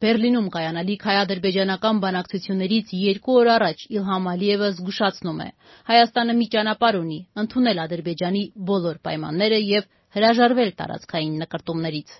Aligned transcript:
Բեռլինում 0.00 0.46
կայանալիք 0.54 1.02
հայ-ադրբեջանական 1.04 1.98
բանակցություններից 2.00 2.92
երկու 2.96 3.34
օր 3.40 3.48
առաջ 3.54 3.82
Իլհամ 3.96 4.28
Ալիևը 4.32 4.70
զգուշացնում 4.76 5.42
է. 5.44 5.48
Հայաստանը 5.90 6.36
մի 6.38 6.46
ճանապարհ 6.54 6.98
ունի՝ 7.00 7.18
ընդունել 7.44 7.82
Ադրբեջանի 7.84 8.44
բոլոր 8.70 9.02
պայմանները 9.10 9.58
եւ 9.66 9.90
հրաժարվել 10.16 10.72
տարածքային 10.80 11.36
նկրտումներից։ 11.44 12.16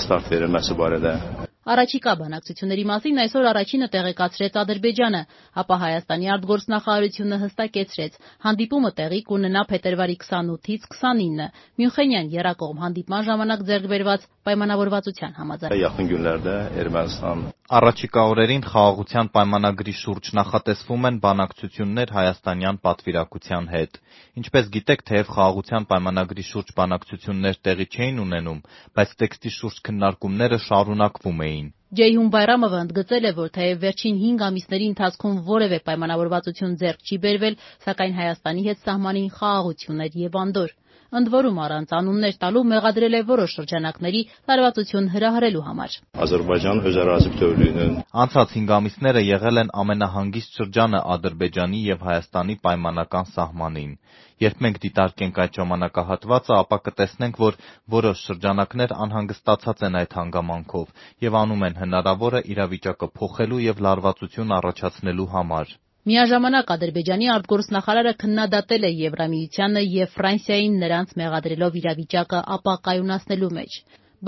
ստարտ 0.00 0.32
վերել 0.32 0.58
է 0.62 0.80
բարեդա 0.80 1.47
Առաջիկա 1.68 2.12
բանակցությունների 2.18 2.84
մասին 2.88 3.18
այսօր 3.22 3.46
առաջինը 3.50 3.86
տեղեկացրեց 3.94 4.54
Ադրբեջանը, 4.60 5.20
ապա 5.62 5.76
Հայաստանի 5.82 6.30
արտգործնախարարությունը 6.34 7.38
հստակեցրեց՝ 7.42 8.16
հանդիպումը 8.46 8.90
տեղի 9.00 9.20
կունենա 9.28 9.62
փետրվարի 9.72 10.16
28-ից 10.22 10.88
29 10.96 11.50
Մյունխենյան 11.82 12.32
եռակողմ 12.38 12.82
հանդիպման 12.88 13.28
ժամանակ 13.28 13.66
ձեռք 13.68 13.86
բերված 13.92 14.26
պայմանավորվածության 14.48 15.32
համաձայն։ 15.38 15.72
Առաջիկա 17.68 18.22
օրերին 18.32 18.62
Խաղաղության 18.64 19.28
պայմանագրի 19.32 19.92
շուրջ 19.98 20.28
նախատեսվում 20.38 21.02
են 21.08 21.16
բանակցություններ 21.24 22.12
հայաստանյան 22.16 22.78
պատվիրակության 22.86 23.66
հետ։ 23.72 23.98
Ինչպես 24.40 24.70
գիտեք, 24.76 25.02
թեև 25.10 25.32
Խաղաղության 25.34 25.86
պայմանագրի 25.90 26.44
շուրջ 26.48 26.72
բանակցություններ 26.78 27.60
տեղի 27.68 27.86
չէին 27.92 28.22
ունենում, 28.24 28.62
բայց 28.96 29.12
տեքստի 29.20 29.52
շուրջ 29.58 29.76
քննարկումները 29.88 30.58
շարունակվում 30.68 31.44
էին։ 31.48 31.57
Ջեյհուն 31.98 32.28
Բայրամովը 32.34 32.80
ընդգծել 32.84 33.26
է, 33.28 33.30
որ 33.38 33.48
թեև 33.56 33.78
վերջին 33.84 34.16
5 34.22 34.42
ամիսների 34.48 34.88
ընթացքում 34.92 35.38
որևէ 35.46 35.78
պայմանավորվածություն 35.88 36.74
ձեռք 36.82 37.06
չի 37.08 37.18
բերվել, 37.24 37.56
սակայն 37.86 38.18
Հայաստանի 38.18 38.66
հետ 38.68 38.82
սահմանին 38.88 39.30
խաղաղություն 39.38 40.04
էր 40.08 40.18
եւ 40.28 40.38
անդորր։ 40.42 40.74
Ընդ 41.08 41.28
որում, 41.32 41.58
առանց 41.64 41.92
անուններ 41.96 42.34
տալու 42.40 42.62
մեղադրել 42.70 43.14
է 43.16 43.20
որոշ 43.28 43.52
շրջանակների 43.58 44.20
լարվածություն 44.50 45.06
հրահրելու 45.14 45.62
համար։ 45.68 45.94
Անցած 48.24 48.52
5 48.56 48.74
ամիսները 48.78 49.22
եղել 49.28 49.60
են 49.62 49.72
ամենահանգիստ 49.84 50.60
շրջանը 50.60 51.00
Ադրբեջանի 51.14 51.80
եւ 51.86 52.04
Հայաստանի 52.08 52.58
պայմանական 52.68 53.32
սահմանին։ 53.38 53.96
Երբ 54.44 54.62
մենք 54.68 54.76
դիտարկենք 54.84 55.42
այդ 55.48 55.56
ժամանակահատվածը, 55.62 56.54
ապա 56.58 56.82
կտեսնենք, 56.90 57.42
որ 57.48 57.58
որոշ 57.98 58.28
շրջանակներ 58.28 58.96
անհանգստացած 59.08 59.88
են 59.88 60.00
այդ 60.04 60.16
հանգամանքով 60.20 60.94
եւ 61.28 61.42
անում 61.42 61.68
են 61.72 61.82
հնարավորը 61.82 62.46
իրավիճակը 62.52 63.12
փոխելու 63.18 63.64
եւ 63.72 63.84
լարվածություն 63.88 64.56
առաջացնելու 64.60 65.30
համար։ 65.38 65.78
Միաժամանակ 66.08 66.70
Ադրբեջանի 66.72 67.26
արտգործնախարարը 67.34 68.12
քննադատել 68.20 68.84
է 68.88 68.90
Եվրամիությանը 68.98 69.80
եւ 69.94 70.14
Ֆրանսիային 70.14 70.78
նրանց 70.82 71.10
մեղադրելով 71.20 71.76
իրավիճակը 71.80 72.40
ապակայունացնելու 72.54 73.50
մեջ։ 73.58 73.76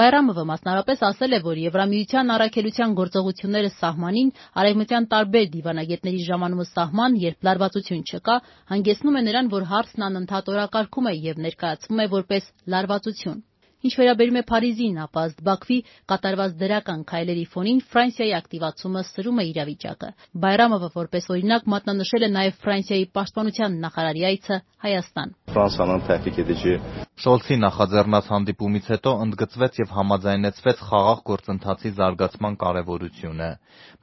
Բայրամովը 0.00 0.44
մասնավորապես 0.50 1.06
ասել 1.08 1.36
է, 1.38 1.40
որ 1.46 1.62
Եվրամիության 1.64 2.34
առաքելության 2.36 2.96
գործողությունները 3.00 3.70
սահմանին, 3.80 4.32
արևմտյան 4.62 5.10
տարբեր 5.14 5.50
դիվանագետների 5.56 6.24
ժամանումը 6.30 6.66
սահման, 6.76 7.20
երբ 7.26 7.48
լարվածություն 7.48 8.04
չկա, 8.12 8.40
հանգեցնում 8.74 9.20
է 9.20 9.24
նրան, 9.30 9.52
որ 9.56 9.70
հարցն 9.72 10.10
անընդհատ 10.10 10.56
օրակարգում 10.56 11.10
է 11.10 11.14
եւ 11.30 11.46
ներկայացվում 11.48 12.04
է 12.04 12.12
որպես 12.20 12.52
լարվածություն։ 12.76 13.46
Ինչ 13.80 13.92
վերաբերում 13.96 14.36
է 14.36 14.40
Փարիզին, 14.48 14.96
ապա 15.06 15.22
ըստ 15.30 15.38
Բաքվի 15.46 15.76
կատարված 16.12 16.56
դրական 16.60 17.04
քայլերի 17.08 17.44
ֆոնին 17.54 17.78
Ֆրանսիայի 17.92 18.34
ակտիվացումը 18.38 19.02
սրում 19.10 19.40
է 19.40 19.44
իրավիճակը։ 19.50 20.10
Բայրամովը 20.44 20.90
որպես 21.00 21.30
օրինակ 21.34 21.70
մատնանշել 21.74 22.26
է 22.28 22.30
նաև 22.36 22.58
Ֆրանսիայի 22.66 23.06
պաշտպանության 23.16 23.78
նախարարի 23.86 24.26
այցը 24.32 24.60
Հայաստան։ 24.84 25.32
Ֆրանսիան 25.54 26.04
թեփիկեդիջի 26.10 26.74
Շոլցի 27.20 27.56
նախաձեռնած 27.60 28.28
հանդիպումից 28.32 28.86
հետո 28.90 29.10
ընդգծվեց 29.22 29.78
եւ 29.80 29.90
համաձայնեցվեց 29.96 30.78
խաղաղ 30.90 31.18
գործընթացի 31.30 31.90
զարգացման 31.98 32.54
կարեւորությունը, 32.62 33.48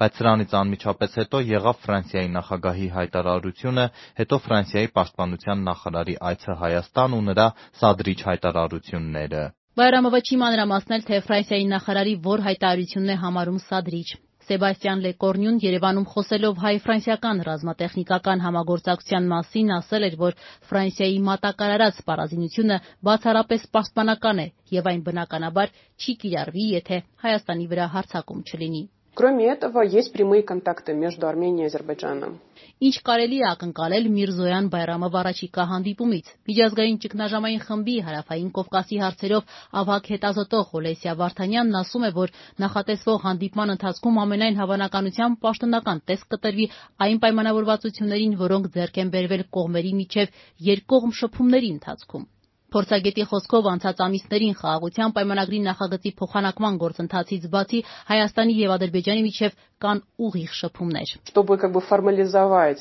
բայց 0.04 0.20
սրանից 0.22 0.54
անմիջապես 0.60 1.18
հետո 1.22 1.42
եղավ 1.48 1.80
Ֆրանսիայի 1.88 2.30
նախագահի 2.36 2.90
հայտարարությունը, 2.98 3.88
հետո 4.22 4.40
Ֆրանսիայի 4.46 4.92
պաշտպանության 5.00 5.66
նախարարի 5.72 6.16
այցը 6.30 6.60
Հայաստան 6.62 7.18
ու 7.18 7.24
նրա 7.32 7.48
սադրիչ 7.82 8.20
հայտարարությունները։ 8.30 9.44
Բայրամովը 9.82 10.22
չի 10.30 10.42
մանրամասնել, 10.46 11.10
թե 11.10 11.22
Ֆրանսիայի 11.26 11.68
նախարարի 11.74 12.16
որ 12.30 12.48
հայտարարությունն 12.52 13.18
է 13.18 13.20
համարում 13.26 13.62
սադրիչ։ 13.66 14.08
Սեբաստիան 14.48 15.02
Լեկորնյուն 15.04 15.58
Երևանում 15.64 16.06
խոսելով 16.12 16.60
հայ-ֆրանսիական 16.64 17.42
ռազմատեխնիկական 17.48 18.44
համագործակցության 18.46 19.28
մասին 19.34 19.74
ասել 19.78 20.08
էր, 20.08 20.16
որ 20.24 20.38
Ֆրանսիայի 20.70 21.18
մատակարարած 21.28 22.00
սպառազինությունը 22.02 22.82
բացառապես 23.12 23.70
պաշտպանական 23.76 24.44
է 24.46 24.48
եւ 24.80 24.92
այն 24.94 25.02
բնականաբար 25.12 25.74
չի 26.00 26.20
կիրառվի, 26.24 26.70
եթե 26.78 27.02
Հայաստանի 27.28 27.68
վրա 27.74 27.90
հարձակում 27.98 28.46
չլինի։ 28.48 28.84
Кроме 29.17 29.45
этого, 29.47 29.83
есть 29.83 30.11
прямые 30.13 30.43
контакты 30.43 30.95
между 30.95 31.29
Арменией 31.29 31.65
и 31.65 31.67
Азербайджаном. 31.67 32.41
Ինչ 32.81 32.97
կարելի 33.07 33.39
է 33.43 33.45
ակնկալել 33.51 34.09
Միրզոյան 34.15 34.71
Բայրամով 34.73 35.19
առաջիկա 35.21 35.67
հանդիպումից։ 35.73 36.31
Միջազգային 36.49 36.97
ճգնաժամային 37.05 37.63
խմբի 37.67 37.97
Հարավային 38.09 38.49
Կովկասի 38.57 38.99
հարցերով 39.05 39.55
ավագ 39.83 40.11
հետազոտող 40.15 40.75
Օլեսիա 40.81 41.15
Վարդանյանն 41.21 41.79
ասում 41.83 42.09
է, 42.09 42.13
որ 42.19 42.35
նախատեսվող 42.65 43.23
հանդիպման 43.29 43.75
ընթացքում 43.77 44.21
ամենայն 44.25 44.61
հավանականությամբ 44.65 45.43
պաշտոնական 45.47 46.05
տեսք 46.09 46.35
կտրվի 46.35 46.71
այն 47.07 47.25
պայմանավորվածություններին, 47.27 48.39
որոնք 48.45 48.71
ձեռք 48.79 49.03
են 49.05 49.17
բերվել 49.17 49.49
կողմերի 49.61 49.97
միջև 50.03 50.47
երկկողմ 50.73 51.19
շփումների 51.23 51.77
ընթացքում։ 51.79 52.31
Փորձագետի 52.73 53.25
խոսքով 53.31 53.67
անցած 53.69 53.99
ամիսներին 54.07 54.55
Խաղաղության 54.61 55.13
պայմանագրի 55.17 55.59
նախագծի 55.67 56.13
փոխանակման 56.21 56.79
գործընթացից 56.83 57.43
բացի 57.53 57.81
Հայաստանի 58.11 58.55
եւ 58.61 58.73
Ադրբեջանի 58.77 59.25
միջեւ 59.29 59.59
կան 59.85 60.01
ուղիղ 60.29 60.55
շփումներ։ 60.61 61.13
Чтобы 61.33 61.59
как 61.59 61.73
бы 61.77 61.81
формализовать 61.85 62.81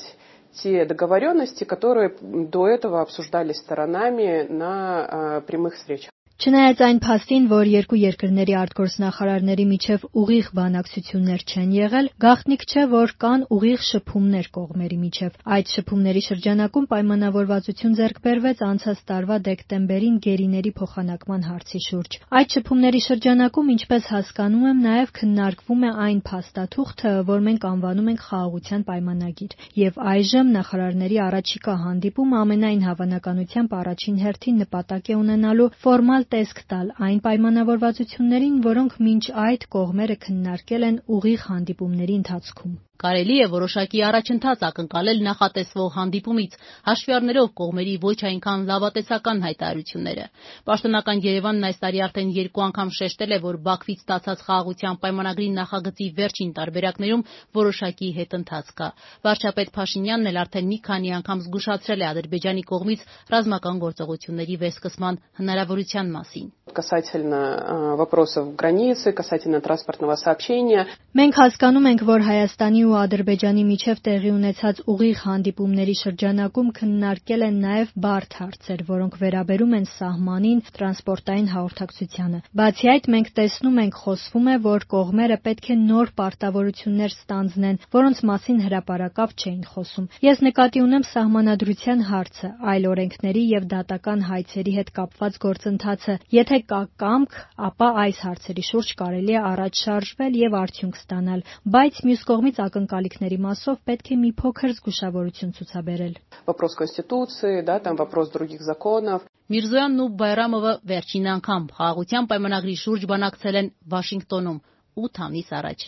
те 0.62 0.84
договоренности, 0.86 1.64
которые 1.64 2.16
до 2.22 2.68
этого 2.68 3.02
обсуждались 3.02 3.58
сторонами 3.58 4.46
на 4.48 5.42
прямых 5.46 5.74
встречах. 5.76 6.10
Չնայած 6.37 6.81
այն 6.85 6.97
փաստին, 7.01 7.45
որ 7.49 7.69
երկու 7.71 7.97
երկրների 7.97 8.53
արտգործնախարարների 8.59 9.63
միջև 9.69 10.03
ուղիղ 10.21 10.49
բանակցություններ 10.57 11.45
չեն 11.49 11.71
եղել, 11.73 12.09
գաղտնիք 12.25 12.65
չէ, 12.67 12.83
որ 12.91 13.13
կան 13.23 13.45
ուղիղ 13.57 13.81
շփումներ 13.87 14.49
կողմերի 14.57 14.97
միջև։ 15.01 15.39
Այդ 15.57 15.71
շփումների 15.73 16.21
շրջանակում 16.27 16.85
պայմանավորվածություն 16.93 17.95
ձեռք 17.97 18.21
բերվեց 18.27 18.61
անցած 18.67 19.01
տարվա 19.09 19.37
դեկտեմբերին 19.47 20.19
գերիների 20.27 20.71
փոխանակման 20.77 21.41
հարցի 21.47 21.81
շուրջ։ 21.87 22.19
Այդ 22.37 22.53
շփումների 22.57 23.01
շրջանակում, 23.07 23.73
ինչպես 23.73 24.11
հասկանում 24.13 24.69
եմ, 24.69 24.85
նաև 24.85 25.11
քննարկվում 25.17 25.81
է 25.89 25.91
այն 26.05 26.21
փաստաթուղթը, 26.29 27.15
որ 27.33 27.43
մենք 27.49 27.67
անվանում 27.73 28.13
ենք 28.13 28.21
խաղաղության 28.27 28.85
պայմանագիր, 28.93 29.57
եւ 29.81 29.99
այժմ 30.13 30.53
նախարարների 30.53 31.17
առաջիկա 31.27 31.77
հանդիպումը 31.87 32.39
ամենայն 32.45 32.87
հավանականությամբ 32.91 33.77
առաջին 33.81 34.23
հերթին 34.27 34.63
նպատակ 34.67 35.07
է 35.07 35.17
ունենալու 35.17 35.69
ֆորմալ 35.87 36.26
տեսք 36.33 36.59
տալ 36.71 36.89
այն 37.07 37.19
պայմանավորվածություններին, 37.27 38.57
որոնք 38.67 38.97
մինչ 39.07 39.23
այդ 39.45 39.65
կողմերը 39.77 40.17
քննարկել 40.27 40.87
են 40.89 40.99
ուղիղ 41.17 41.47
հանդիպումների 41.51 42.17
ընթացքում։ 42.23 42.75
Կարելի 43.02 43.36
է 43.42 43.46
որոշակի 43.50 44.00
առաջընթաց 44.06 44.60
ակնկալել 44.68 45.22
նախատեսվող 45.26 45.88
հանդիպումից, 45.96 46.52
հաշվի 46.86 47.14
առնելով 47.16 47.48
կողմերի 47.58 47.94
ոչ 48.04 48.18
այնքան 48.28 48.66
լավատեսական 48.68 49.40
հայտարարությունները։ 49.42 50.26
Պաշտոնական 50.70 51.22
Երևանն 51.24 51.66
այս 51.68 51.80
տարի 51.82 52.02
արդեն 52.06 52.30
երկու 52.36 52.64
անգամ 52.68 52.92
շեշտել 52.98 53.34
է, 53.34 53.38
որ 53.42 53.58
Բաքվից 53.66 54.04
ստացած 54.06 54.44
խաղաղության 54.46 55.00
պայմանագրի 55.02 55.48
նախագծի 55.58 56.08
վերջին 56.22 56.54
տարբերակներում 56.62 57.26
որոշակի 57.58 58.08
հետընթաց 58.22 58.72
կա։ 58.78 58.88
Վարչապետ 59.26 59.74
Փաշինյանն 59.82 60.30
էլ 60.30 60.40
արդեն 60.46 60.70
մի 60.70 60.78
քանի 60.86 61.14
անգամ 61.18 61.42
զգուշացրել 61.42 62.02
է 62.02 62.08
Ադրբեջանի 62.12 62.64
կողմից 62.70 63.06
ռազմական 63.34 63.82
գործողությունների 63.82 64.56
վերսկսման 64.62 65.20
հնարավորության 65.42 66.14
մասին։ 66.22 66.48
Касательно 66.72 67.96
вопросов 67.96 68.56
границы, 68.56 69.12
касательно 69.12 69.60
транспортного 69.60 70.16
сообщения. 70.16 70.86
Մենք 71.12 71.34
հասկանում 71.36 71.88
ենք, 71.92 72.04
որ 72.08 72.24
Հայաստանի 72.24 72.82
ու 72.87 72.95
Ադրբեջանի 72.97 73.63
միջև 73.67 73.99
տեղի 74.07 74.29
ունեցած 74.31 74.77
ուղիղ 74.91 75.21
հանդիպումների 75.27 75.95
շրջանակում 76.01 76.69
քննարկել 76.77 77.41
են 77.47 77.57
նաև 77.63 77.89
բարդ 78.05 78.35
հարցեր, 78.39 78.83
որոնք 78.87 79.17
վերաբերում 79.21 79.73
են 79.77 79.87
սահմանին, 79.91 80.61
տրանսպորտային 80.77 81.49
հաղորդակցությանը։ 81.53 82.39
Բացի 82.61 82.89
այդ, 82.93 83.09
մենք 83.17 83.31
տեսնում 83.39 83.81
ենք, 83.83 83.97
խոսվում 84.07 84.47
է, 84.47 84.55
որ 84.67 84.85
կողմերը 84.93 85.37
պետք 85.47 85.67
է 85.67 85.77
նոր 85.83 86.11
պարտավորություններ 86.21 87.15
ստանձնեն, 87.17 87.81
որոնց 87.97 88.21
մասին 88.31 88.59
հրապարակավ 88.67 89.35
չէին 89.37 89.65
խոսում։ 89.73 90.07
Ես 90.27 90.43
նկատի 90.47 90.83
ունեմ 90.87 91.07
սահմանադրության 91.11 92.05
հարցը, 92.07 92.51
այլ 92.71 92.87
օրենքների 92.93 93.43
եւ 93.57 93.67
դատական 93.73 94.25
հայցերի 94.31 94.73
հետ 94.77 94.93
կապված 94.97 95.41
գործընթացը։ 95.47 96.17
Եթե 96.37 96.61
կա 96.71 96.81
կամք, 97.03 97.37
ապա 97.67 97.89
այս 98.07 98.23
հարցերի 98.27 98.63
շուրջ 98.71 98.95
կարելի 99.01 99.37
է 99.37 99.43
առաջ 99.51 99.83
շարժվել 99.87 100.39
եւ 100.47 100.57
արդյունք 100.61 101.01
ստանալ, 101.01 101.43
բայց 101.77 102.01
մյուս 102.07 102.25
կողմից 102.31 102.61
ակնկալիքների 102.76 103.38
մասով 103.44 103.78
պետք 103.88 104.10
է 104.12 104.16
մի 104.22 104.30
փոքր 104.40 104.72
զգուշավորություն 104.76 105.54
ցուցաբերել։ 105.56 106.14
Вопрос 106.50 106.76
конституции, 106.80 107.62
да, 107.62 107.78
там 107.80 107.96
вопрос 107.96 108.32
других 108.34 108.60
законов. 108.60 109.24
Միրզոյանն 109.52 110.02
ու 110.04 110.08
Բայրամովը 110.20 110.72
վերջին 110.92 111.26
անգամ 111.36 111.62
խաղաղության 111.76 112.28
պայմանագրի 112.32 112.76
շուրջ 112.82 113.02
բանակցել 113.12 113.56
են 113.62 113.72
Վաշինգտոնում 113.92 114.58
8 115.06 115.22
ամիս 115.28 115.48
առաջ։ 115.60 115.86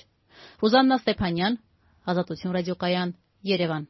Ռուզաննա 0.65 0.97
Ստեփանյան, 1.05 1.59
Ազատություն 2.13 2.55
ռադիոկայան, 2.57 3.15
Երևան։ 3.55 3.85